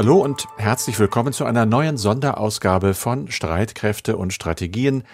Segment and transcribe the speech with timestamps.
[0.00, 5.04] Hallo und herzlich willkommen zu einer neuen Sonderausgabe von Streitkräfte und Strategien,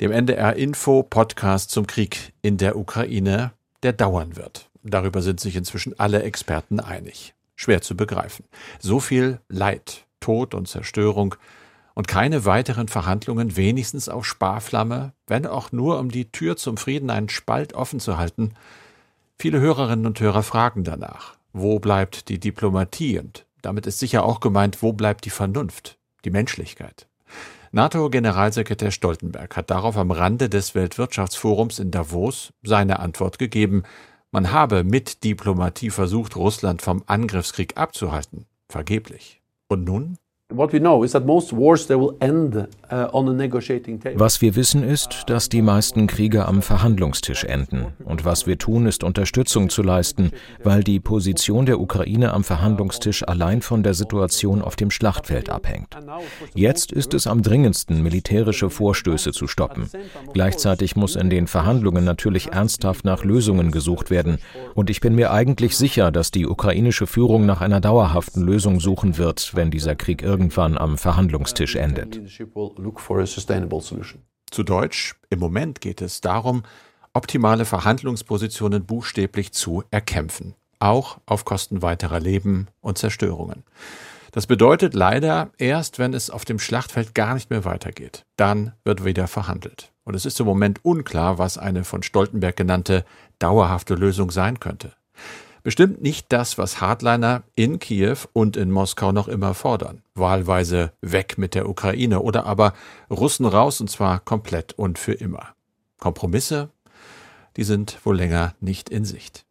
[0.00, 3.52] dem NDR Info Podcast zum Krieg in der Ukraine,
[3.82, 4.70] der dauern wird.
[4.82, 7.34] Darüber sind sich inzwischen alle Experten einig.
[7.54, 8.46] Schwer zu begreifen.
[8.78, 11.34] So viel Leid, Tod und Zerstörung
[11.92, 17.10] und keine weiteren Verhandlungen, wenigstens auf Sparflamme, wenn auch nur um die Tür zum Frieden
[17.10, 18.54] einen Spalt offen zu halten.
[19.38, 21.36] Viele Hörerinnen und Hörer fragen danach.
[21.52, 23.18] Wo bleibt die Diplomatie?
[23.18, 27.06] Und damit ist sicher auch gemeint, wo bleibt die Vernunft, die Menschlichkeit?
[27.72, 33.84] NATO-Generalsekretär Stoltenberg hat darauf am Rande des Weltwirtschaftsforums in Davos seine Antwort gegeben.
[34.32, 38.46] Man habe mit Diplomatie versucht, Russland vom Angriffskrieg abzuhalten.
[38.68, 39.40] Vergeblich.
[39.68, 40.18] Und nun?
[40.52, 40.66] Uh,
[44.14, 47.86] Was wir wissen ist, dass die meisten Kriege am Verhandlungstisch enden.
[48.04, 50.32] Und was wir tun, ist Unterstützung zu leisten,
[50.64, 55.96] weil die Position der Ukraine am Verhandlungstisch allein von der Situation auf dem Schlachtfeld abhängt.
[56.54, 59.88] Jetzt ist es am dringendsten, militärische Vorstöße zu stoppen.
[60.32, 64.38] Gleichzeitig muss in den Verhandlungen natürlich ernsthaft nach Lösungen gesucht werden.
[64.74, 69.16] Und ich bin mir eigentlich sicher, dass die ukrainische Führung nach einer dauerhaften Lösung suchen
[69.16, 72.18] wird, wenn dieser Krieg irgendwie irgendwann am Verhandlungstisch endet.
[74.50, 76.62] Zu Deutsch, im Moment geht es darum,
[77.12, 83.64] optimale Verhandlungspositionen buchstäblich zu erkämpfen, auch auf Kosten weiterer Leben und Zerstörungen.
[84.32, 88.24] Das bedeutet leider erst, wenn es auf dem Schlachtfeld gar nicht mehr weitergeht.
[88.36, 89.92] Dann wird wieder verhandelt.
[90.04, 93.04] Und es ist im Moment unklar, was eine von Stoltenberg genannte
[93.38, 94.92] dauerhafte Lösung sein könnte.
[95.62, 100.02] Bestimmt nicht das, was Hardliner in Kiew und in Moskau noch immer fordern.
[100.14, 102.72] Wahlweise weg mit der Ukraine oder aber
[103.10, 105.54] Russen raus und zwar komplett und für immer.
[105.98, 106.70] Kompromisse,
[107.56, 109.44] die sind wohl länger nicht in Sicht.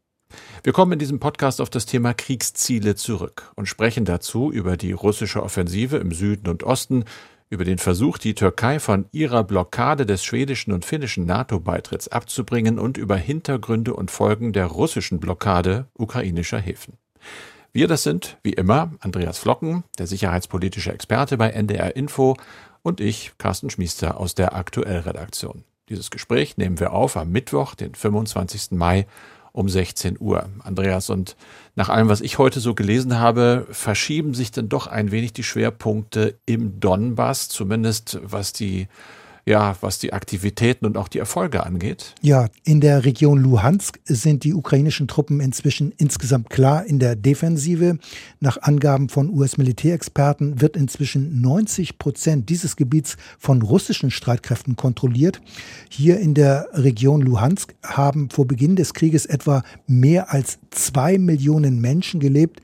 [0.63, 4.91] Wir kommen in diesem Podcast auf das Thema Kriegsziele zurück und sprechen dazu über die
[4.91, 7.05] russische Offensive im Süden und Osten,
[7.49, 12.97] über den Versuch, die Türkei von ihrer Blockade des schwedischen und finnischen NATO-Beitritts abzubringen und
[12.97, 16.93] über Hintergründe und Folgen der russischen Blockade ukrainischer Häfen.
[17.71, 22.35] Wir, das sind, wie immer, Andreas Flocken, der sicherheitspolitische Experte bei NDR Info
[22.81, 25.63] und ich, Carsten Schmiester aus der Aktuellredaktion.
[25.89, 28.71] Dieses Gespräch nehmen wir auf am Mittwoch, den 25.
[28.71, 29.07] Mai
[29.51, 30.49] um 16 Uhr.
[30.63, 31.35] Andreas, und
[31.75, 35.43] nach allem, was ich heute so gelesen habe, verschieben sich dann doch ein wenig die
[35.43, 38.87] Schwerpunkte im Donbass, zumindest was die
[39.49, 42.13] ja, was die Aktivitäten und auch die Erfolge angeht?
[42.21, 47.97] Ja, in der Region Luhansk sind die ukrainischen Truppen inzwischen insgesamt klar in der Defensive.
[48.39, 55.41] Nach Angaben von US-Militärexperten wird inzwischen 90 Prozent dieses Gebiets von russischen Streitkräften kontrolliert.
[55.89, 61.81] Hier in der Region Luhansk haben vor Beginn des Krieges etwa mehr als zwei Millionen
[61.81, 62.61] Menschen gelebt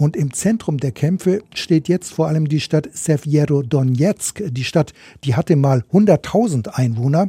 [0.00, 4.42] und im Zentrum der Kämpfe steht jetzt vor allem die Stadt Sevjerodonetsk.
[4.48, 4.94] Die Stadt,
[5.24, 7.28] die hatte mal 100.000 Einwohner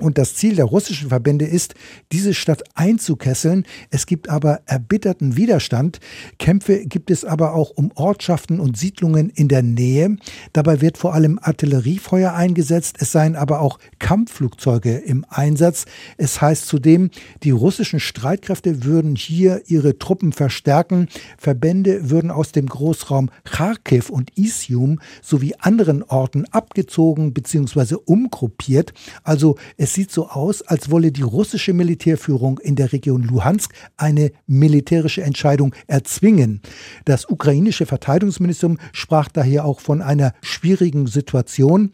[0.00, 1.74] und das Ziel der russischen Verbände ist,
[2.12, 3.64] diese Stadt einzukesseln.
[3.90, 6.00] Es gibt aber erbitterten Widerstand.
[6.38, 10.16] Kämpfe gibt es aber auch um Ortschaften und Siedlungen in der Nähe.
[10.52, 12.96] Dabei wird vor allem Artilleriefeuer eingesetzt.
[13.00, 15.86] Es seien aber auch Kampfflugzeuge im Einsatz.
[16.16, 17.10] Es heißt zudem,
[17.42, 21.08] die russischen Streitkräfte würden hier ihre Truppen verstärken.
[21.38, 27.96] Verbände würden aus dem Großraum Kharkiv und Isium sowie anderen Orten abgezogen bzw.
[28.04, 28.92] umgruppiert.
[29.22, 34.32] Also es sieht so aus, als wolle die russische Militärführung in der Region Luhansk eine
[34.46, 36.62] militärische Entscheidung erzwingen.
[37.04, 41.92] Das ukrainische Verteidigungsministerium sprach daher auch von einer schwierigen Situation.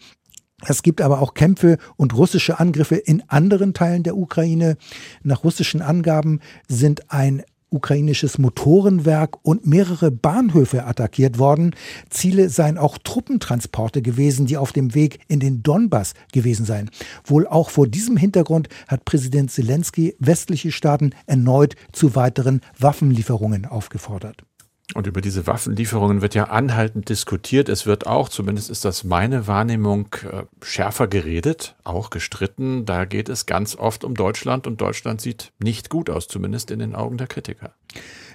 [0.65, 4.77] Es gibt aber auch Kämpfe und russische Angriffe in anderen Teilen der Ukraine.
[5.23, 7.43] Nach russischen Angaben sind ein
[7.73, 11.75] ukrainisches Motorenwerk und mehrere Bahnhöfe attackiert worden.
[12.11, 16.91] Ziele seien auch Truppentransporte gewesen, die auf dem Weg in den Donbass gewesen seien.
[17.25, 24.45] Wohl auch vor diesem Hintergrund hat Präsident Zelensky westliche Staaten erneut zu weiteren Waffenlieferungen aufgefordert.
[24.95, 27.69] Und über diese Waffenlieferungen wird ja anhaltend diskutiert.
[27.69, 32.85] Es wird auch, zumindest ist das meine Wahrnehmung, äh, schärfer geredet, auch gestritten.
[32.85, 36.79] Da geht es ganz oft um Deutschland und Deutschland sieht nicht gut aus, zumindest in
[36.79, 37.73] den Augen der Kritiker.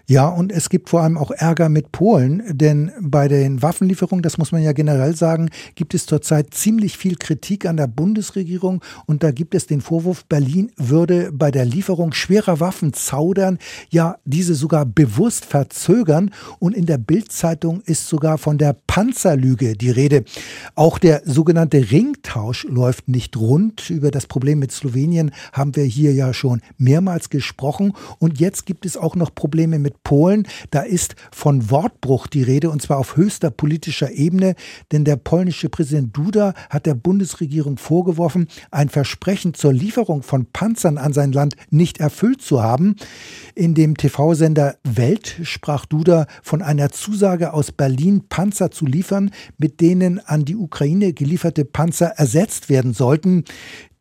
[0.10, 4.38] Ja, und es gibt vor allem auch Ärger mit Polen, denn bei den Waffenlieferungen, das
[4.38, 9.22] muss man ja generell sagen, gibt es zurzeit ziemlich viel Kritik an der Bundesregierung und
[9.22, 13.60] da gibt es den Vorwurf, Berlin würde bei der Lieferung schwerer Waffen zaudern,
[13.90, 19.92] ja, diese sogar bewusst verzögern und in der Bildzeitung ist sogar von der Panzerlüge die
[19.92, 20.24] Rede.
[20.76, 23.90] Auch der sogenannte Ringtausch läuft nicht rund.
[23.90, 28.86] Über das Problem mit Slowenien haben wir hier ja schon mehrmals gesprochen und jetzt gibt
[28.86, 30.48] es auch noch Probleme mit Polen.
[30.72, 34.56] Da ist von Wortbruch die Rede und zwar auf höchster politischer Ebene,
[34.92, 40.98] denn der polnische Präsident Duda hat der Bundesregierung vorgeworfen, ein Versprechen zur Lieferung von Panzern
[40.98, 42.96] an sein Land nicht erfüllt zu haben.
[43.56, 49.82] In dem TV-Sender Welt sprach Duda von einer Zusage aus Berlin, Panzer zu liefern, mit
[49.82, 53.44] denen an die Ukraine gelieferte Panzer ersetzt werden sollten.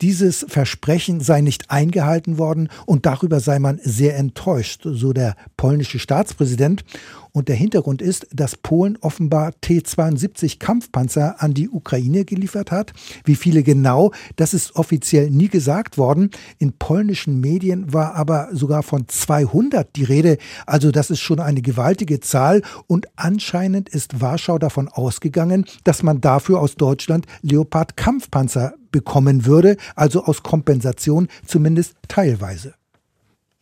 [0.03, 5.99] Dieses Versprechen sei nicht eingehalten worden und darüber sei man sehr enttäuscht, so der polnische
[5.99, 6.85] Staatspräsident.
[7.33, 12.95] Und der Hintergrund ist, dass Polen offenbar T-72 Kampfpanzer an die Ukraine geliefert hat.
[13.25, 16.31] Wie viele genau, das ist offiziell nie gesagt worden.
[16.59, 20.39] In polnischen Medien war aber sogar von 200 die Rede.
[20.65, 22.63] Also das ist schon eine gewaltige Zahl.
[22.87, 29.77] Und anscheinend ist Warschau davon ausgegangen, dass man dafür aus Deutschland Leopard Kampfpanzer bekommen würde,
[29.95, 32.73] also aus Kompensation zumindest teilweise.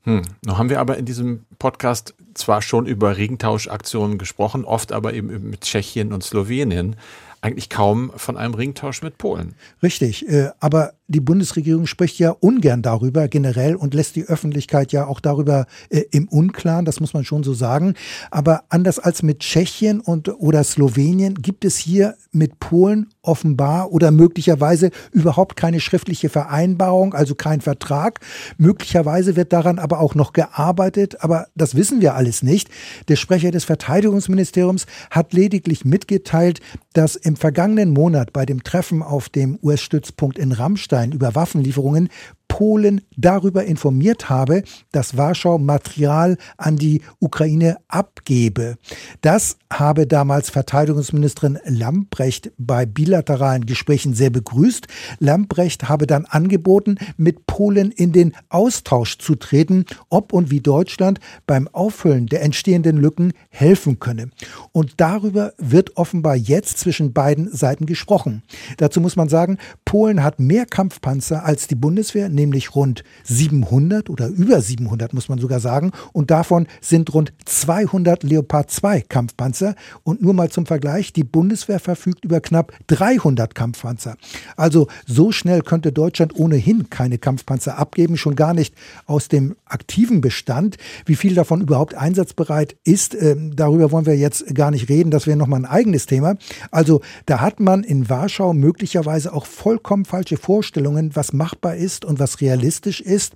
[0.02, 0.22] Hm.
[0.44, 5.50] Nun haben wir aber in diesem Podcast zwar schon über Ringtauschaktionen gesprochen, oft aber eben
[5.50, 6.94] mit Tschechien und Slowenien
[7.40, 9.56] eigentlich kaum von einem Ringtausch mit Polen.
[9.82, 15.06] Richtig, äh, aber die Bundesregierung spricht ja ungern darüber generell und lässt die Öffentlichkeit ja
[15.06, 17.94] auch darüber äh, im Unklaren, das muss man schon so sagen.
[18.30, 24.10] Aber anders als mit Tschechien und oder Slowenien gibt es hier mit Polen offenbar oder
[24.10, 28.20] möglicherweise überhaupt keine schriftliche Vereinbarung, also kein Vertrag.
[28.56, 32.70] Möglicherweise wird daran aber auch noch gearbeitet, aber das wissen wir alles nicht.
[33.08, 36.60] Der Sprecher des Verteidigungsministeriums hat lediglich mitgeteilt,
[36.94, 42.08] dass im vergangenen Monat bei dem Treffen auf dem US-Stützpunkt in Rammstein über Waffenlieferungen
[42.54, 44.62] Polen darüber informiert habe,
[44.92, 48.76] dass Warschau Material an die Ukraine abgebe.
[49.22, 54.86] Das habe damals Verteidigungsministerin Lambrecht bei bilateralen Gesprächen sehr begrüßt.
[55.18, 61.18] Lambrecht habe dann angeboten, mit Polen in den Austausch zu treten, ob und wie Deutschland
[61.48, 64.30] beim Auffüllen der entstehenden Lücken helfen könne.
[64.70, 68.44] Und darüber wird offenbar jetzt zwischen beiden Seiten gesprochen.
[68.76, 74.28] Dazu muss man sagen, Polen hat mehr Kampfpanzer als die Bundeswehr, nämlich rund 700 oder
[74.28, 75.92] über 700 muss man sogar sagen.
[76.12, 79.74] Und davon sind rund 200 Leopard 2 Kampfpanzer.
[80.02, 84.16] Und nur mal zum Vergleich, die Bundeswehr verfügt über knapp 300 Kampfpanzer.
[84.56, 88.74] Also so schnell könnte Deutschland ohnehin keine Kampfpanzer abgeben, schon gar nicht
[89.06, 90.76] aus dem aktiven Bestand.
[91.06, 95.10] Wie viel davon überhaupt einsatzbereit ist, äh, darüber wollen wir jetzt gar nicht reden.
[95.10, 96.36] Das wäre nochmal ein eigenes Thema.
[96.70, 102.18] Also da hat man in Warschau möglicherweise auch vollkommen falsche Vorstellungen, was machbar ist und
[102.18, 103.34] was realistisch ist.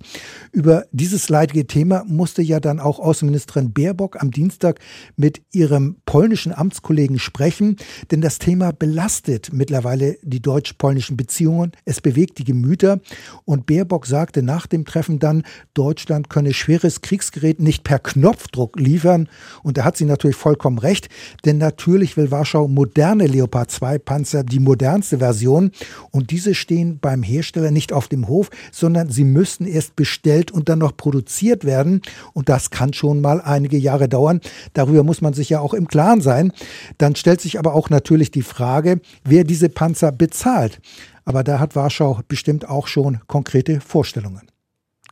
[0.51, 4.79] Über dieses leidige Thema musste ja dann auch Außenministerin Baerbock am Dienstag
[5.15, 7.77] mit ihrem polnischen Amtskollegen sprechen,
[8.11, 11.71] denn das Thema belastet mittlerweile die deutsch-polnischen Beziehungen.
[11.85, 12.99] Es bewegt die Gemüter
[13.45, 15.43] und Baerbock sagte nach dem Treffen dann,
[15.73, 19.29] Deutschland könne schweres Kriegsgerät nicht per Knopfdruck liefern
[19.63, 21.09] und da hat sie natürlich vollkommen recht,
[21.45, 25.71] denn natürlich will Warschau moderne Leopard 2 Panzer, die modernste Version
[26.11, 30.69] und diese stehen beim Hersteller nicht auf dem Hof, sondern sie müssten erst bestellt und
[30.69, 32.01] dann noch produziert werden.
[32.33, 34.41] Und das kann schon mal einige Jahre dauern.
[34.73, 36.51] Darüber muss man sich ja auch im Klaren sein.
[36.97, 40.79] Dann stellt sich aber auch natürlich die Frage, wer diese Panzer bezahlt.
[41.25, 44.48] Aber da hat Warschau bestimmt auch schon konkrete Vorstellungen.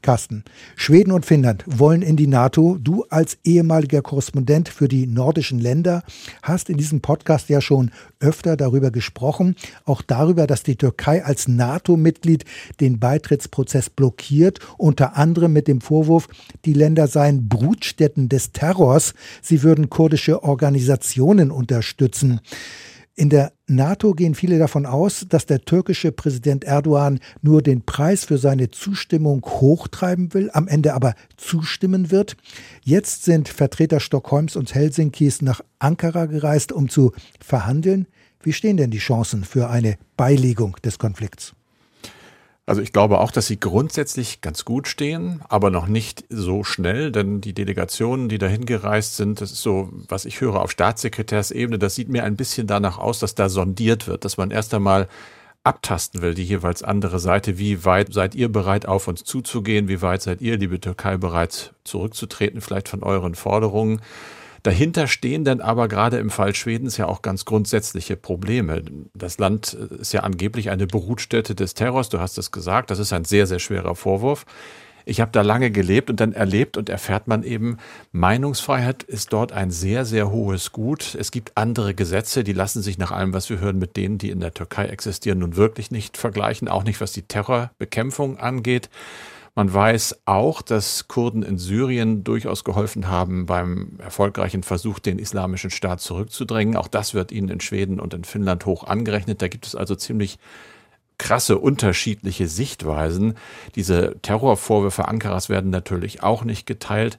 [0.07, 0.45] Carsten,
[0.77, 2.77] Schweden und Finnland wollen in die NATO.
[2.79, 6.01] Du als ehemaliger Korrespondent für die nordischen Länder
[6.41, 11.49] hast in diesem Podcast ja schon öfter darüber gesprochen, auch darüber, dass die Türkei als
[11.49, 12.45] NATO-Mitglied
[12.79, 16.29] den Beitrittsprozess blockiert, unter anderem mit dem Vorwurf,
[16.63, 22.39] die Länder seien Brutstätten des Terrors, sie würden kurdische Organisationen unterstützen.
[23.19, 28.25] In der NATO gehen viele davon aus, dass der türkische Präsident Erdogan nur den Preis
[28.25, 32.37] für seine Zustimmung hochtreiben will, am Ende aber zustimmen wird.
[32.83, 37.11] Jetzt sind Vertreter Stockholms und Helsinkis nach Ankara gereist, um zu
[37.43, 38.05] verhandeln.
[38.43, 41.56] Wie stehen denn die Chancen für eine Beilegung des Konflikts?
[42.67, 47.13] Also ich glaube auch, dass sie grundsätzlich ganz gut stehen, aber noch nicht so schnell,
[47.13, 51.79] denn die Delegationen, die dahin gereist sind, das ist so, was ich höre auf Staatssekretärsebene,
[51.79, 55.07] das sieht mir ein bisschen danach aus, dass da sondiert wird, dass man erst einmal
[55.63, 57.57] abtasten will, die jeweils andere Seite.
[57.57, 59.87] Wie weit seid ihr bereit, auf uns zuzugehen?
[59.87, 64.01] Wie weit seid ihr, liebe Türkei, bereit, zurückzutreten, vielleicht von euren Forderungen?
[64.67, 68.83] Dahinter stehen dann aber gerade im Fall Schwedens ja auch ganz grundsätzliche Probleme.
[69.13, 73.13] Das Land ist ja angeblich eine Brutstätte des Terrors, du hast es gesagt, das ist
[73.13, 74.45] ein sehr, sehr schwerer Vorwurf.
[75.05, 77.77] Ich habe da lange gelebt und dann erlebt und erfährt man eben,
[78.11, 81.15] Meinungsfreiheit ist dort ein sehr, sehr hohes Gut.
[81.17, 84.31] Es gibt andere Gesetze, die lassen sich nach allem, was wir hören, mit denen, die
[84.31, 88.89] in der Türkei existieren, nun wirklich nicht vergleichen, auch nicht was die Terrorbekämpfung angeht.
[89.57, 95.71] Man weiß auch, dass Kurden in Syrien durchaus geholfen haben beim erfolgreichen Versuch, den islamischen
[95.71, 96.75] Staat zurückzudrängen.
[96.75, 99.41] Auch das wird ihnen in Schweden und in Finnland hoch angerechnet.
[99.41, 100.37] Da gibt es also ziemlich
[101.17, 103.33] krasse unterschiedliche Sichtweisen.
[103.73, 107.17] Diese Terrorvorwürfe Ankaras werden natürlich auch nicht geteilt.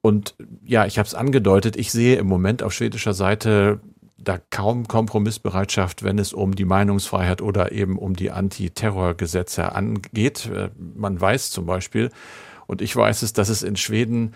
[0.00, 3.80] Und ja, ich habe es angedeutet, ich sehe im Moment auf schwedischer Seite
[4.24, 10.46] da kaum Kompromissbereitschaft, wenn es um die Meinungsfreiheit oder eben um die Antiterrorgesetze angeht.
[10.46, 12.10] Äh, man weiß zum Beispiel,
[12.66, 14.34] und ich weiß es, dass es in Schweden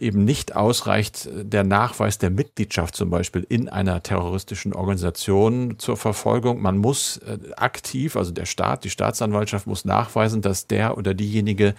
[0.00, 5.96] eben nicht ausreicht, äh, der Nachweis der Mitgliedschaft zum Beispiel in einer terroristischen Organisation zur
[5.96, 6.60] Verfolgung.
[6.60, 11.74] Man muss äh, aktiv, also der Staat, die Staatsanwaltschaft muss nachweisen, dass der oder diejenige,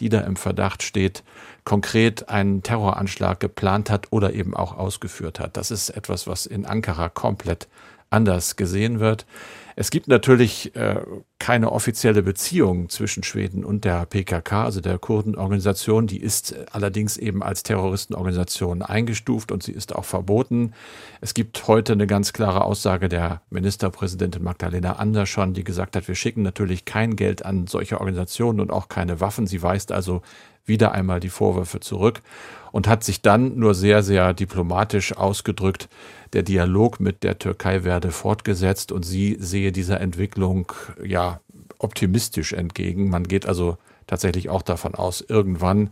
[0.00, 1.24] die da im Verdacht steht,
[1.64, 5.56] konkret einen Terroranschlag geplant hat oder eben auch ausgeführt hat.
[5.56, 7.68] Das ist etwas, was in Ankara komplett
[8.10, 9.26] anders gesehen wird.
[9.76, 11.00] Es gibt natürlich äh,
[11.38, 16.06] keine offizielle Beziehung zwischen Schweden und der PKK, also der Kurdenorganisation.
[16.06, 20.72] Die ist allerdings eben als Terroristenorganisation eingestuft und sie ist auch verboten.
[21.20, 26.16] Es gibt heute eine ganz klare Aussage der Ministerpräsidentin Magdalena Andersson, die gesagt hat, wir
[26.16, 29.46] schicken natürlich kein Geld an solche Organisationen und auch keine Waffen.
[29.46, 30.22] Sie weist also
[30.68, 32.20] wieder einmal die Vorwürfe zurück
[32.72, 35.88] und hat sich dann nur sehr, sehr diplomatisch ausgedrückt,
[36.32, 41.27] der Dialog mit der Türkei werde fortgesetzt und sie sehe dieser Entwicklung ja
[41.78, 43.08] optimistisch entgegen.
[43.08, 45.90] Man geht also tatsächlich auch davon aus, irgendwann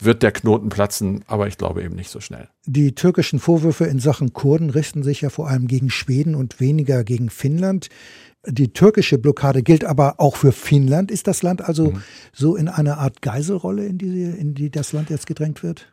[0.00, 2.48] wird der Knoten platzen, aber ich glaube eben nicht so schnell.
[2.66, 7.04] Die türkischen Vorwürfe in Sachen Kurden richten sich ja vor allem gegen Schweden und weniger
[7.04, 7.88] gegen Finnland.
[8.46, 11.10] Die türkische Blockade gilt aber auch für Finnland.
[11.10, 12.02] Ist das Land also mhm.
[12.32, 15.92] so in einer Art Geiselrolle, in die, in die das Land jetzt gedrängt wird?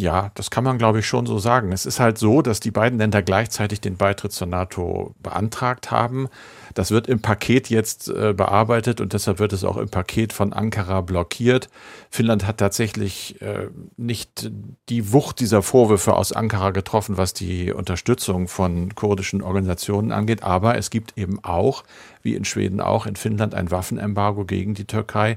[0.00, 1.72] Ja, das kann man, glaube ich, schon so sagen.
[1.72, 6.28] Es ist halt so, dass die beiden Länder gleichzeitig den Beitritt zur NATO beantragt haben.
[6.74, 10.52] Das wird im Paket jetzt äh, bearbeitet und deshalb wird es auch im Paket von
[10.52, 11.68] Ankara blockiert.
[12.10, 14.52] Finnland hat tatsächlich äh, nicht
[14.88, 20.44] die Wucht dieser Vorwürfe aus Ankara getroffen, was die Unterstützung von kurdischen Organisationen angeht.
[20.44, 21.82] Aber es gibt eben auch,
[22.22, 25.34] wie in Schweden auch, in Finnland ein Waffenembargo gegen die Türkei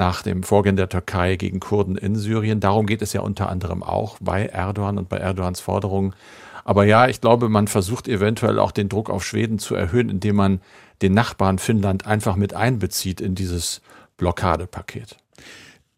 [0.00, 2.58] nach dem Vorgehen der Türkei gegen Kurden in Syrien.
[2.58, 6.14] Darum geht es ja unter anderem auch bei Erdogan und bei Erdogans Forderungen.
[6.64, 10.36] Aber ja, ich glaube, man versucht eventuell auch den Druck auf Schweden zu erhöhen, indem
[10.36, 10.60] man
[11.02, 13.82] den Nachbarn Finnland einfach mit einbezieht in dieses
[14.16, 15.18] Blockadepaket.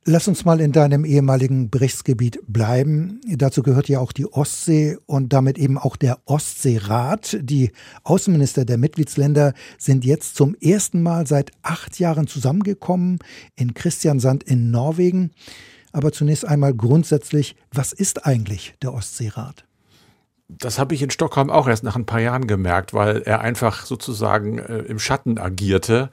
[0.04, 3.20] Lass uns mal in deinem ehemaligen Berichtsgebiet bleiben.
[3.24, 7.38] Dazu gehört ja auch die Ostsee und damit eben auch der Ostseerat.
[7.40, 7.70] Die
[8.02, 13.20] Außenminister der Mitgliedsländer sind jetzt zum ersten Mal seit acht Jahren zusammengekommen
[13.54, 15.30] in Christiansand in Norwegen.
[15.92, 19.66] Aber zunächst einmal grundsätzlich, was ist eigentlich der Ostseerat?
[20.58, 23.84] Das habe ich in Stockholm auch erst nach ein paar Jahren gemerkt, weil er einfach
[23.84, 26.10] sozusagen äh, im Schatten agierte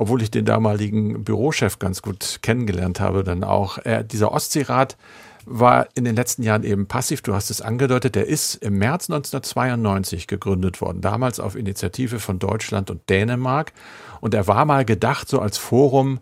[0.00, 3.76] obwohl ich den damaligen Bürochef ganz gut kennengelernt habe, dann auch.
[3.76, 4.96] Er, dieser Ostseerat
[5.44, 7.20] war in den letzten Jahren eben passiv.
[7.20, 8.14] Du hast es angedeutet.
[8.14, 13.74] Der ist im März 1992 gegründet worden, damals auf Initiative von Deutschland und Dänemark.
[14.22, 16.18] Und er war mal gedacht so als Forum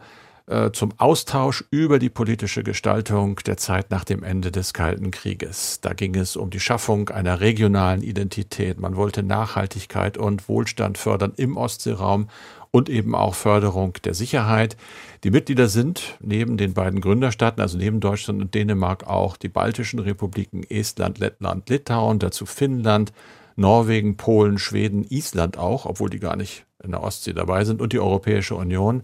[0.48, 5.80] äh, zum Austausch über die politische Gestaltung der Zeit nach dem Ende des Kalten Krieges.
[5.82, 8.80] Da ging es um die Schaffung einer regionalen Identität.
[8.80, 12.28] Man wollte Nachhaltigkeit und Wohlstand fördern im Ostseeraum
[12.70, 14.76] und eben auch Förderung der Sicherheit.
[15.24, 19.98] Die Mitglieder sind neben den beiden Gründerstaaten, also neben Deutschland und Dänemark, auch die baltischen
[19.98, 23.12] Republiken Estland, Lettland, Litauen, dazu Finnland,
[23.56, 27.92] Norwegen, Polen, Schweden, Island auch, obwohl die gar nicht in der Ostsee dabei sind, und
[27.92, 29.02] die Europäische Union.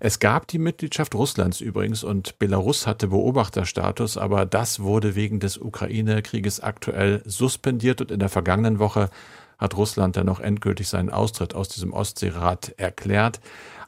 [0.00, 5.58] Es gab die Mitgliedschaft Russlands übrigens und Belarus hatte Beobachterstatus, aber das wurde wegen des
[5.58, 9.10] Ukraine-Krieges aktuell suspendiert und in der vergangenen Woche
[9.58, 13.40] hat Russland dann noch endgültig seinen Austritt aus diesem Ostseerat erklärt.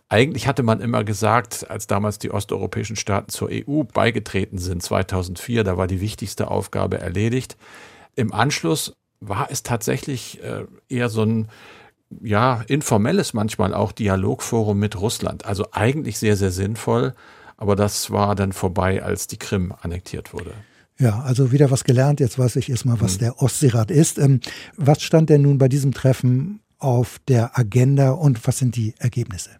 [0.08, 5.64] Eigentlich hatte man immer gesagt, als damals die osteuropäischen Staaten zur EU beigetreten sind, 2004,
[5.64, 7.58] da war die wichtigste Aufgabe erledigt.
[8.16, 11.48] Im Anschluss war es tatsächlich äh, eher so ein
[12.22, 15.44] ja, informelles manchmal auch Dialogforum mit Russland.
[15.44, 17.14] Also eigentlich sehr, sehr sinnvoll,
[17.56, 20.52] aber das war dann vorbei, als die Krim annektiert wurde.
[20.98, 22.18] Ja, also wieder was gelernt.
[22.20, 23.18] Jetzt weiß ich erstmal, was mhm.
[23.20, 24.18] der Ostseerat ist.
[24.18, 24.40] Ähm,
[24.76, 29.50] was stand denn nun bei diesem Treffen auf der Agenda und was sind die Ergebnisse?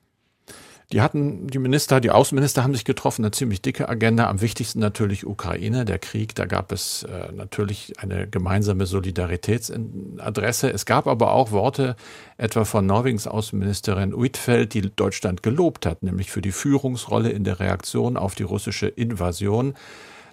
[0.90, 4.26] Die hatten, die Minister, die Außenminister haben sich getroffen, eine ziemlich dicke Agenda.
[4.30, 6.34] Am wichtigsten natürlich Ukraine, der Krieg.
[6.34, 10.72] Da gab es äh, natürlich eine gemeinsame Solidaritätsadresse.
[10.72, 11.94] Es gab aber auch Worte
[12.38, 17.60] etwa von Norwegens Außenministerin Uitfeld, die Deutschland gelobt hat, nämlich für die Führungsrolle in der
[17.60, 19.74] Reaktion auf die russische Invasion.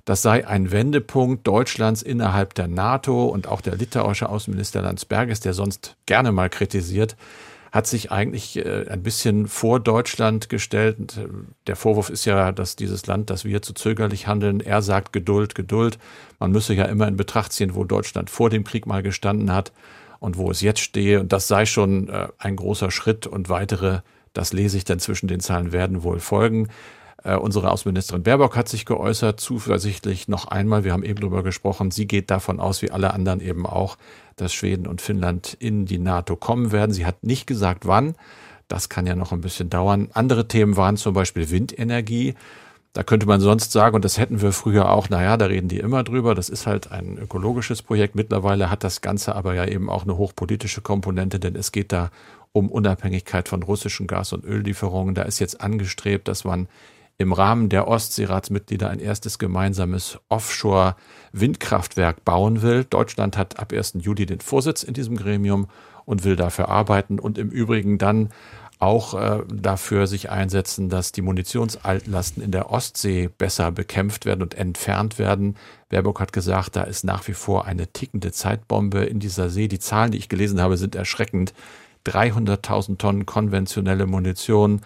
[0.06, 5.54] Das sei ein Wendepunkt Deutschlands innerhalb der NATO und auch der litauische Außenminister Landsbergis, der
[5.54, 7.18] sonst gerne mal kritisiert,
[7.76, 11.20] hat sich eigentlich äh, ein bisschen vor Deutschland gestellt.
[11.68, 14.62] Der Vorwurf ist ja, dass dieses Land, dass wir zu zögerlich handeln.
[14.62, 16.00] Er sagt Geduld, Geduld.
[16.40, 19.74] Man müsse ja immer in Betracht ziehen, wo Deutschland vor dem Krieg mal gestanden hat
[20.20, 21.20] und wo es jetzt stehe.
[21.20, 24.00] Und das sei schon äh, ein großer Schritt und weitere,
[24.32, 26.70] das lese ich dann zwischen den Zahlen, werden wohl folgen.
[27.26, 31.90] Äh, unsere Außenministerin Baerbock hat sich geäußert, zuversichtlich noch einmal, wir haben eben darüber gesprochen,
[31.90, 33.98] sie geht davon aus, wie alle anderen eben auch,
[34.36, 36.94] dass Schweden und Finnland in die NATO kommen werden.
[36.94, 38.16] Sie hat nicht gesagt, wann.
[38.68, 40.10] Das kann ja noch ein bisschen dauern.
[40.14, 42.36] Andere Themen waren zum Beispiel Windenergie.
[42.94, 45.80] Da könnte man sonst sagen, und das hätten wir früher auch, naja, da reden die
[45.80, 48.16] immer drüber, das ist halt ein ökologisches Projekt.
[48.16, 52.12] Mittlerweile hat das Ganze aber ja eben auch eine hochpolitische Komponente, denn es geht da
[52.54, 55.16] um Unabhängigkeit von russischen Gas- und Öllieferungen.
[55.16, 56.68] Da ist jetzt angestrebt, dass man
[57.18, 62.84] im Rahmen der Ostseeratsmitglieder ein erstes gemeinsames Offshore-Windkraftwerk bauen will.
[62.84, 63.94] Deutschland hat ab 1.
[64.00, 65.68] Juli den Vorsitz in diesem Gremium
[66.04, 68.30] und will dafür arbeiten und im Übrigen dann
[68.80, 74.54] auch äh, dafür sich einsetzen, dass die Munitionsaltlasten in der Ostsee besser bekämpft werden und
[74.54, 75.56] entfernt werden.
[75.90, 79.70] Baerbock hat gesagt, da ist nach wie vor eine tickende Zeitbombe in dieser See.
[79.70, 81.54] Die Zahlen, die ich gelesen habe, sind erschreckend.
[82.06, 84.82] 300.000 Tonnen konventionelle Munition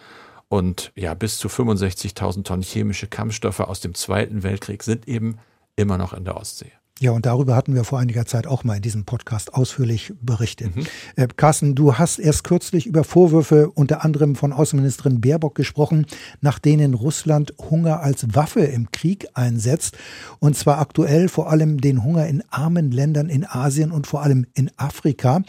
[0.49, 5.37] und ja, bis zu 65.000 Tonnen chemische Kampfstoffe aus dem Zweiten Weltkrieg sind eben
[5.75, 6.71] immer noch in der Ostsee.
[7.01, 10.75] Ja, und darüber hatten wir vor einiger Zeit auch mal in diesem Podcast ausführlich berichtet.
[10.75, 10.85] Mhm.
[11.15, 16.05] Äh, Carsten, du hast erst kürzlich über Vorwürfe unter anderem von Außenministerin Baerbock gesprochen,
[16.41, 19.97] nach denen Russland Hunger als Waffe im Krieg einsetzt.
[20.39, 24.45] Und zwar aktuell vor allem den Hunger in armen Ländern in Asien und vor allem
[24.53, 25.41] in Afrika.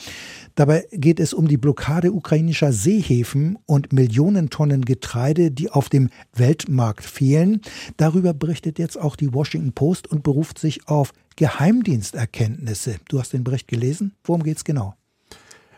[0.55, 6.11] Dabei geht es um die Blockade ukrainischer Seehäfen und Millionen Tonnen Getreide, die auf dem
[6.33, 7.61] Weltmarkt fehlen.
[7.97, 12.97] Darüber berichtet jetzt auch die Washington Post und beruft sich auf Geheimdiensterkenntnisse.
[13.09, 14.15] Du hast den Bericht gelesen.
[14.25, 14.95] Worum geht es genau?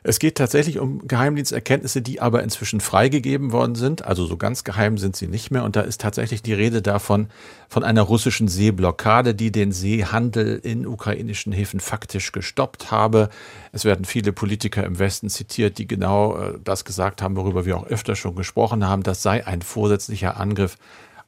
[0.05, 4.05] Es geht tatsächlich um Geheimdiensterkenntnisse, die aber inzwischen freigegeben worden sind.
[4.05, 5.63] Also so ganz geheim sind sie nicht mehr.
[5.63, 7.29] Und da ist tatsächlich die Rede davon,
[7.69, 13.29] von einer russischen Seeblockade, die den Seehandel in ukrainischen Häfen faktisch gestoppt habe.
[13.71, 17.77] Es werden viele Politiker im Westen zitiert, die genau äh, das gesagt haben, worüber wir
[17.77, 19.05] auch öfter schon gesprochen haben.
[19.05, 20.79] Das sei ein vorsätzlicher Angriff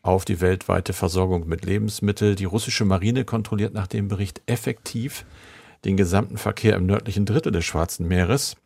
[0.04, 2.36] auf die weltweite Versorgung mit Lebensmitteln.
[2.36, 5.24] Die russische Marine kontrolliert nach dem Bericht effektiv
[5.84, 8.56] den gesamten Verkehr im nördlichen Drittel des Schwarzen Meeres.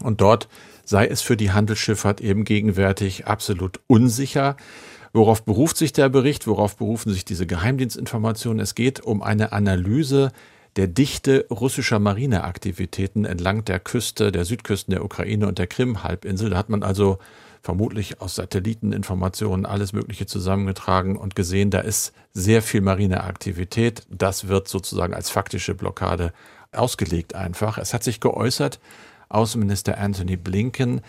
[0.00, 0.48] Und dort
[0.84, 4.56] sei es für die Handelsschifffahrt eben gegenwärtig absolut unsicher.
[5.12, 6.48] Worauf beruft sich der Bericht?
[6.48, 8.58] Worauf berufen sich diese Geheimdienstinformationen?
[8.58, 10.32] Es geht um eine Analyse
[10.74, 16.50] der Dichte russischer Marineaktivitäten entlang der Küste, der Südküsten der Ukraine und der Krim-Halbinsel.
[16.50, 17.18] Da hat man also
[17.64, 24.02] vermutlich aus Satelliteninformationen alles Mögliche zusammengetragen und gesehen, da ist sehr viel Marineaktivität.
[24.10, 26.34] Das wird sozusagen als faktische Blockade
[26.72, 27.78] ausgelegt einfach.
[27.78, 28.80] Es hat sich geäußert,
[29.30, 31.00] Außenminister Anthony Blinken,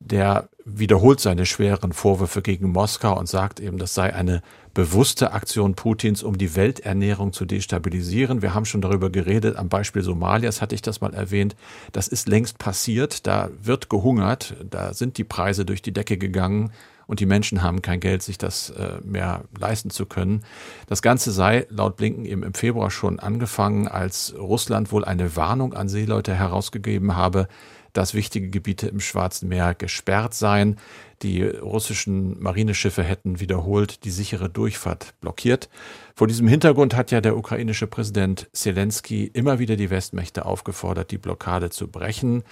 [0.00, 4.42] der wiederholt seine schweren Vorwürfe gegen Moskau und sagt eben, das sei eine
[4.74, 8.42] bewusste Aktion Putins, um die Welternährung zu destabilisieren.
[8.42, 11.56] Wir haben schon darüber geredet, am Beispiel Somalias hatte ich das mal erwähnt.
[11.92, 16.72] Das ist längst passiert, da wird gehungert, da sind die Preise durch die Decke gegangen
[17.06, 20.42] und die Menschen haben kein Geld, sich das äh, mehr leisten zu können.
[20.86, 25.74] Das Ganze sei laut Blinken eben im Februar schon angefangen, als Russland wohl eine Warnung
[25.74, 27.48] an Seeleute herausgegeben habe,
[27.92, 30.78] dass wichtige Gebiete im Schwarzen Meer gesperrt seien.
[31.22, 35.68] Die russischen Marineschiffe hätten wiederholt die sichere Durchfahrt blockiert.
[36.16, 41.18] Vor diesem Hintergrund hat ja der ukrainische Präsident Zelensky immer wieder die Westmächte aufgefordert, die
[41.18, 42.42] Blockade zu brechen.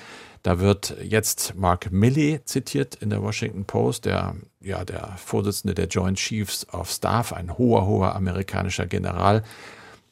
[0.44, 5.88] Da wird jetzt Mark Milley zitiert in der Washington Post, der, ja, der Vorsitzende der
[5.88, 9.42] Joint Chiefs of Staff, ein hoher, hoher amerikanischer General,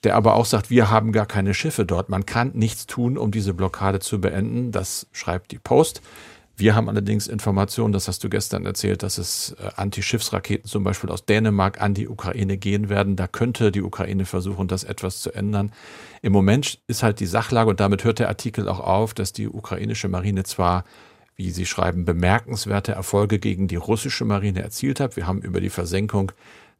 [0.03, 2.09] der aber auch sagt, wir haben gar keine Schiffe dort.
[2.09, 4.73] Man kann nichts tun, um diese Blockade zu beenden.
[4.73, 6.03] Das schreibt die Post.
[6.59, 11.09] Wir haben allerdings Informationen, das hast du gestern erzählt, dass es äh, Anti-Schiffsraketen zum Beispiel
[11.09, 13.14] aus Dänemark an die Ukraine gehen werden.
[13.14, 15.71] Da könnte die Ukraine versuchen, das etwas zu ändern.
[16.21, 19.49] Im Moment ist halt die Sachlage, und damit hört der Artikel auch auf, dass die
[19.49, 20.85] ukrainische Marine zwar
[21.37, 25.14] wie Sie schreiben, bemerkenswerte Erfolge gegen die russische Marine erzielt hat.
[25.14, 26.33] Wir haben über die Versenkung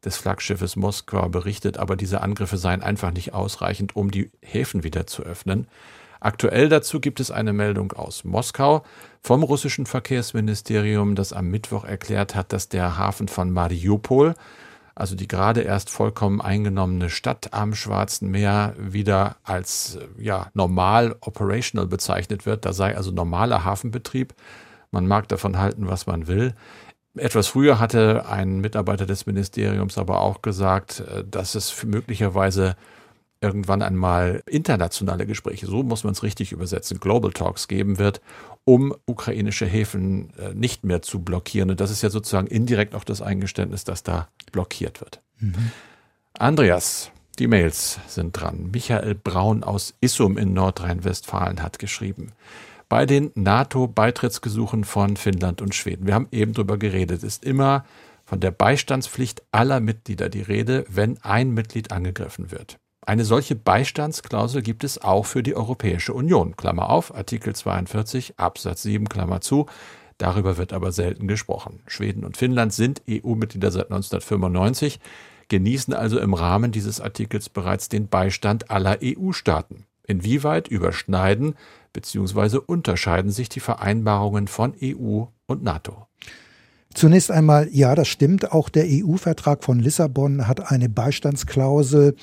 [0.03, 5.07] des Flaggschiffes Moskwa berichtet, aber diese Angriffe seien einfach nicht ausreichend, um die Häfen wieder
[5.07, 5.67] zu öffnen.
[6.19, 8.83] Aktuell dazu gibt es eine Meldung aus Moskau
[9.21, 14.35] vom russischen Verkehrsministerium, das am Mittwoch erklärt hat, dass der Hafen von Mariupol,
[14.95, 21.87] also die gerade erst vollkommen eingenommene Stadt am Schwarzen Meer, wieder als ja, normal operational
[21.87, 22.65] bezeichnet wird.
[22.65, 24.33] Da sei also normaler Hafenbetrieb.
[24.91, 26.53] Man mag davon halten, was man will.
[27.15, 32.75] Etwas früher hatte ein Mitarbeiter des Ministeriums aber auch gesagt, äh, dass es möglicherweise
[33.41, 38.21] irgendwann einmal internationale Gespräche, so muss man es richtig übersetzen, Global Talks geben wird,
[38.65, 41.69] um ukrainische Häfen äh, nicht mehr zu blockieren.
[41.69, 45.21] Und das ist ja sozusagen indirekt auch das Eingeständnis, dass da blockiert wird.
[45.39, 45.71] Mhm.
[46.37, 48.69] Andreas, die Mails sind dran.
[48.73, 52.33] Michael Braun aus Issum in Nordrhein-Westfalen hat geschrieben.
[52.89, 57.85] Bei den NATO-Beitrittsgesuchen von Finnland und Schweden, wir haben eben darüber geredet, ist immer
[58.25, 62.77] von der Beistandspflicht aller Mitglieder die Rede, wenn ein Mitglied angegriffen wird.
[63.01, 66.55] Eine solche Beistandsklausel gibt es auch für die Europäische Union.
[66.55, 69.67] Klammer auf, Artikel 42 Absatz 7 Klammer zu.
[70.17, 71.81] Darüber wird aber selten gesprochen.
[71.87, 74.99] Schweden und Finnland sind EU-Mitglieder seit 1995,
[75.47, 79.85] genießen also im Rahmen dieses Artikels bereits den Beistand aller EU-Staaten.
[80.05, 81.55] Inwieweit überschneiden
[81.93, 82.57] bzw.
[82.57, 86.07] unterscheiden sich die Vereinbarungen von EU und NATO?
[86.95, 88.51] Zunächst einmal, ja, das stimmt.
[88.51, 92.15] Auch der EU-Vertrag von Lissabon hat eine Beistandsklausel.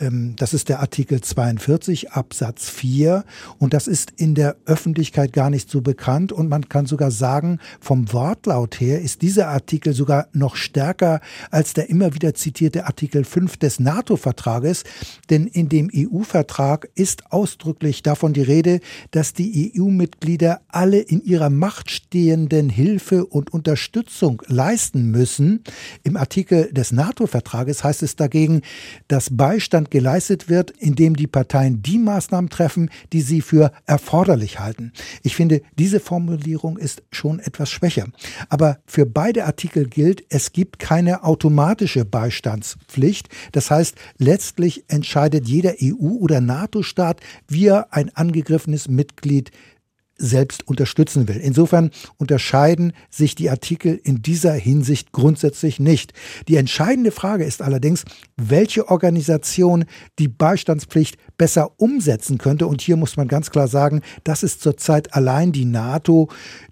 [0.00, 3.24] Ähm, das ist der Artikel 42 Absatz 4.
[3.58, 6.32] Und das ist in der Öffentlichkeit gar nicht so bekannt.
[6.32, 11.74] Und man kann sogar sagen, vom Wortlaut her ist dieser Artikel sogar noch stärker als
[11.74, 14.84] der immer wieder zitierte Artikel 5 des NATO-Vertrages.
[15.28, 21.50] Denn in dem EU-Vertrag ist ausdrücklich davon die Rede, dass die EU-Mitglieder alle in ihrer
[21.50, 25.64] Macht stehenden Hilfe und Unterstützung Unterstützung leisten müssen.
[26.04, 28.62] Im Artikel des NATO-Vertrages heißt es dagegen,
[29.08, 34.92] dass Beistand geleistet wird, indem die Parteien die Maßnahmen treffen, die sie für erforderlich halten.
[35.22, 38.06] Ich finde, diese Formulierung ist schon etwas schwächer.
[38.48, 43.28] Aber für beide Artikel gilt, es gibt keine automatische Beistandspflicht.
[43.52, 49.50] Das heißt, letztlich entscheidet jeder EU- oder NATO-Staat, wie er ein angegriffenes Mitglied
[50.16, 51.36] selbst unterstützen will.
[51.36, 56.12] Insofern unterscheiden sich die Artikel in dieser Hinsicht grundsätzlich nicht.
[56.48, 58.04] Die entscheidende Frage ist allerdings,
[58.36, 59.84] welche Organisation
[60.18, 62.66] die Beistandspflicht besser umsetzen könnte.
[62.66, 66.28] Und hier muss man ganz klar sagen, das ist zurzeit allein die NATO,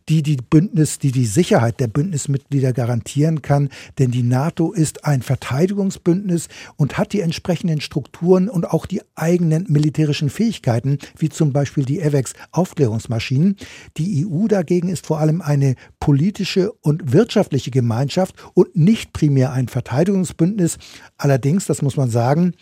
[0.09, 3.68] die die Bündnis, die die Sicherheit der Bündnismitglieder garantieren kann.
[3.98, 9.66] Denn die NATO ist ein Verteidigungsbündnis und hat die entsprechenden Strukturen und auch die eigenen
[9.68, 13.57] militärischen Fähigkeiten, wie zum Beispiel die AVEX Aufklärungsmaschinen.
[13.96, 19.68] Die EU dagegen ist vor allem eine politische und wirtschaftliche Gemeinschaft und nicht primär ein
[19.68, 20.79] Verteidigungsbündnis.
[21.16, 22.55] Allerdings, das muss man sagen,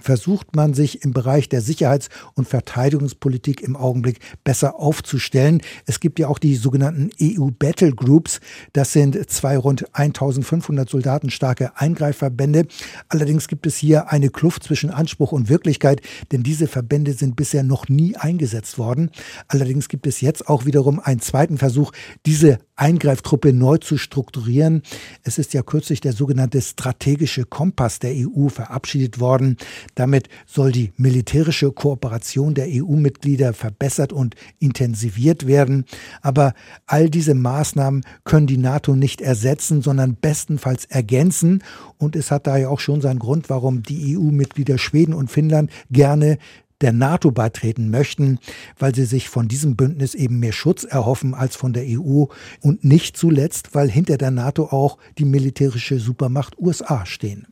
[0.00, 5.62] versucht man sich im Bereich der Sicherheits- und Verteidigungspolitik im Augenblick besser aufzustellen.
[5.86, 8.40] Es gibt ja auch die sogenannten EU Battle Groups.
[8.72, 12.66] Das sind zwei rund 1500 Soldaten starke Eingreifverbände.
[13.08, 16.00] Allerdings gibt es hier eine Kluft zwischen Anspruch und Wirklichkeit,
[16.32, 19.10] denn diese Verbände sind bisher noch nie eingesetzt worden.
[19.48, 21.92] Allerdings gibt es jetzt auch wiederum einen zweiten Versuch,
[22.26, 24.82] diese Eingreiftruppe neu zu strukturieren.
[25.22, 29.58] Es ist ja kürzlich der sogenannte strategische Kompass der EU verabschiedet worden.
[29.94, 35.84] Damit soll die militärische Kooperation der EU-Mitglieder verbessert und intensiviert werden.
[36.22, 36.54] Aber
[36.86, 41.62] all diese Maßnahmen können die NATO nicht ersetzen, sondern bestenfalls ergänzen.
[41.98, 46.38] Und es hat daher auch schon seinen Grund, warum die EU-Mitglieder Schweden und Finnland gerne
[46.80, 48.38] der NATO beitreten möchten,
[48.78, 52.24] weil sie sich von diesem Bündnis eben mehr Schutz erhoffen als von der EU
[52.60, 57.46] und nicht zuletzt, weil hinter der NATO auch die militärische Supermacht USA stehen.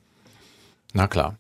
[0.95, 1.39] Na klar.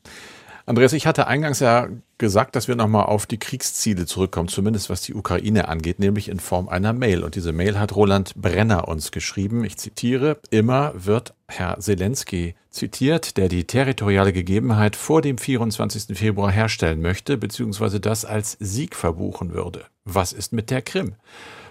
[0.68, 5.00] Andreas, ich hatte eingangs ja gesagt, dass wir nochmal auf die Kriegsziele zurückkommen, zumindest was
[5.00, 7.24] die Ukraine angeht, nämlich in Form einer Mail.
[7.24, 9.64] Und diese Mail hat Roland Brenner uns geschrieben.
[9.64, 16.18] Ich zitiere, immer wird Herr Zelensky zitiert, der die territoriale Gegebenheit vor dem 24.
[16.18, 19.86] Februar herstellen möchte, beziehungsweise das als Sieg verbuchen würde.
[20.04, 21.14] Was ist mit der Krim?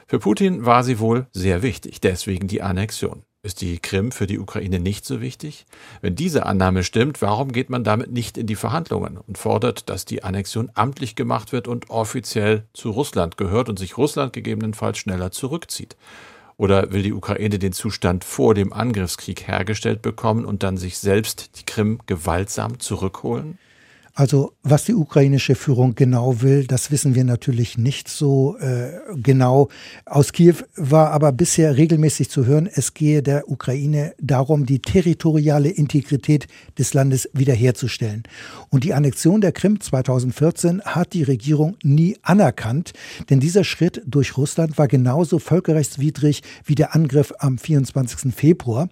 [0.07, 3.21] Für Putin war sie wohl sehr wichtig, deswegen die Annexion.
[3.47, 5.67] Ist die Krim für die Ukraine nicht so wichtig?
[6.01, 10.03] Wenn diese Annahme stimmt, warum geht man damit nicht in die Verhandlungen und fordert, dass
[10.03, 15.31] die Annexion amtlich gemacht wird und offiziell zu Russland gehört und sich Russland gegebenenfalls schneller
[15.31, 15.95] zurückzieht?
[16.57, 21.57] Oder will die Ukraine den Zustand vor dem Angriffskrieg hergestellt bekommen und dann sich selbst
[21.57, 23.57] die Krim gewaltsam zurückholen?
[24.17, 29.69] Also was die ukrainische Führung genau will, das wissen wir natürlich nicht so äh, genau.
[30.07, 35.69] Aus Kiew war aber bisher regelmäßig zu hören, es gehe der Ukraine darum, die territoriale
[35.69, 36.47] Integrität
[36.79, 38.23] des Landes wiederherzustellen.
[38.69, 42.93] Und die Annexion der Krim 2014 hat die Regierung nie anerkannt,
[43.29, 48.33] denn dieser Schritt durch Russland war genauso völkerrechtswidrig wie der Angriff am 24.
[48.33, 48.89] Februar.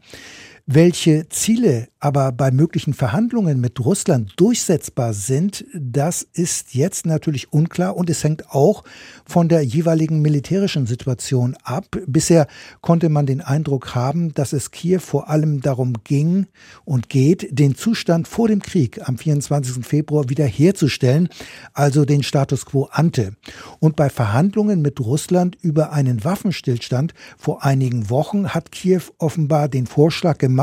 [0.68, 7.96] Welche Ziele aber bei möglichen Verhandlungen mit Russland durchsetzbar sind, das ist jetzt natürlich unklar
[7.96, 8.84] und es hängt auch
[9.28, 11.96] von der jeweiligen militärischen Situation ab.
[12.08, 12.48] Bisher
[12.82, 16.48] konnte man den Eindruck haben, dass es Kiew vor allem darum ging
[16.84, 19.86] und geht, den Zustand vor dem Krieg am 24.
[19.86, 21.30] Februar wiederherzustellen,
[21.74, 23.36] also den Status quo ante.
[23.80, 29.86] Und bei Verhandlungen mit Russland über einen Waffenstillstand vor einigen Wochen hat Kiew offenbar den
[29.86, 30.55] Vorschlag gemacht,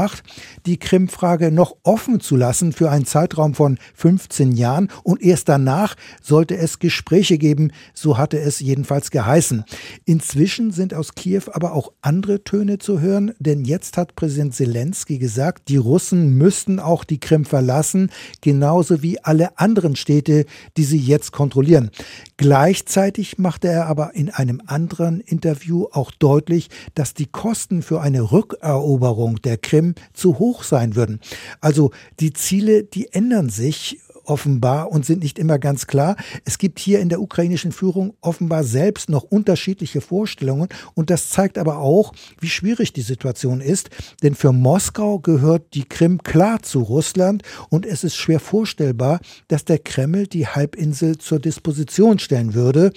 [0.67, 5.49] die Krim-Frage Frage noch offen zu lassen für einen Zeitraum von 15 Jahren und erst
[5.49, 9.65] danach sollte es Gespräche geben, so hatte es jedenfalls geheißen.
[10.05, 15.19] Inzwischen sind aus Kiew aber auch andere Töne zu hören, denn jetzt hat Präsident Zelensky
[15.19, 20.45] gesagt, die Russen müssten auch die Krim verlassen, genauso wie alle anderen Städte,
[20.77, 21.91] die sie jetzt kontrollieren.
[22.37, 28.33] Gleichzeitig machte er aber in einem anderen Interview auch deutlich, dass die Kosten für eine
[28.33, 29.82] Rückeroberung der Krim
[30.12, 31.21] zu hoch sein würden.
[31.61, 31.90] Also
[32.21, 36.16] die Ziele, die ändern sich offenbar und sind nicht immer ganz klar.
[36.45, 41.59] Es gibt hier in der ukrainischen Führung offenbar selbst noch unterschiedliche Vorstellungen und das zeigt
[41.59, 43.90] aber auch, wie schwierig die Situation ist,
[44.23, 49.64] denn für Moskau gehört die Krim klar zu Russland und es ist schwer vorstellbar, dass
[49.64, 52.92] der Kreml die Halbinsel zur Disposition stellen würde.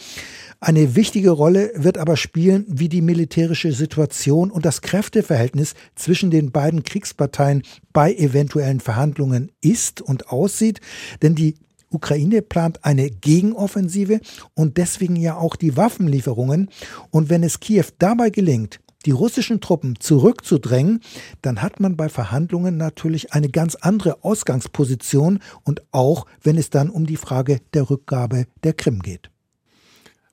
[0.66, 6.52] Eine wichtige Rolle wird aber spielen, wie die militärische Situation und das Kräfteverhältnis zwischen den
[6.52, 7.62] beiden Kriegsparteien
[7.94, 10.82] bei eventuellen Verhandlungen ist und aussieht.
[11.22, 11.54] Denn die
[11.92, 14.22] Ukraine plant eine Gegenoffensive
[14.56, 16.72] und deswegen ja auch die Waffenlieferungen.
[17.12, 21.02] Und wenn es Kiew dabei gelingt, die russischen Truppen zurückzudrängen,
[21.44, 26.90] dann hat man bei Verhandlungen natürlich eine ganz andere Ausgangsposition und auch wenn es dann
[26.90, 29.30] um die Frage der Rückgabe der Krim geht.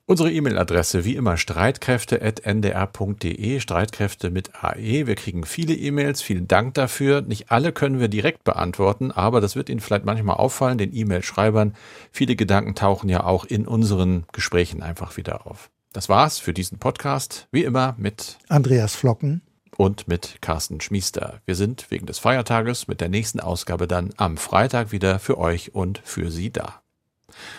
[0.05, 5.07] Unsere E-Mail-Adresse wie immer streitkräfte.ndr.de, Streitkräfte mit AE.
[5.07, 7.23] Wir kriegen viele E-Mails, vielen Dank dafür.
[7.23, 11.77] Nicht alle können wir direkt beantworten, aber das wird Ihnen vielleicht manchmal auffallen, den E-Mail-Schreibern.
[12.11, 15.71] Viele Gedanken tauchen ja auch in unseren Gesprächen einfach wieder auf.
[15.93, 19.43] Das war's für diesen Podcast, wie immer mit Andreas Flocken
[19.77, 21.41] und mit Carsten Schmiester.
[21.45, 25.77] Wir sind wegen des Feiertages mit der nächsten Ausgabe dann am Freitag wieder für euch
[25.77, 26.82] und für Sie da.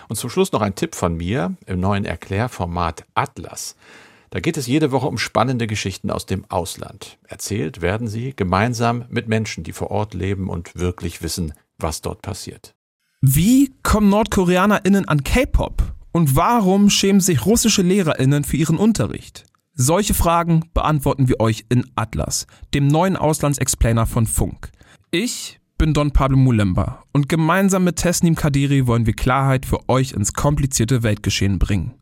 [0.10, 3.76] Und zum Schluss noch ein Tipp von mir im neuen Erklärformat Atlas.
[4.30, 7.20] Da geht es jede Woche um spannende Geschichten aus dem Ausland.
[7.28, 12.24] Erzählt werden sie gemeinsam mit Menschen, die vor Ort leben und wirklich wissen, was dort
[12.24, 12.74] passiert.
[13.22, 15.84] Wie kommen NordkoreanerInnen an K-Pop?
[16.12, 19.46] Und warum schämen sich russische LehrerInnen für ihren Unterricht?
[19.76, 24.72] Solche Fragen beantworten wir euch in Atlas, dem neuen Auslandsexplainer von Funk.
[25.10, 30.14] Ich bin Don Pablo Mulemba und gemeinsam mit Tesnim Kadiri wollen wir Klarheit für euch
[30.14, 31.94] ins komplizierte Weltgeschehen bringen.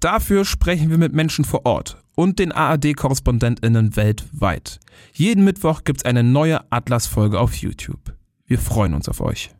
[0.00, 4.80] Dafür sprechen wir mit Menschen vor Ort und den ARD-KorrespondentInnen weltweit.
[5.12, 8.14] Jeden Mittwoch gibt's eine neue Atlas-Folge auf YouTube.
[8.46, 9.50] Wir freuen uns auf euch.